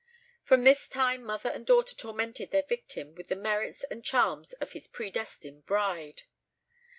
From 0.41 0.63
this 0.63 0.89
time 0.89 1.23
mother 1.23 1.51
and 1.51 1.67
sister 1.67 1.95
tormented 1.95 2.49
their 2.49 2.63
victim 2.63 3.13
with 3.13 3.27
the 3.27 3.35
merits 3.35 3.83
and 3.83 4.03
charms 4.03 4.53
of 4.53 4.71
his 4.71 4.87
predestined 4.87 5.67
bride. 5.67 6.23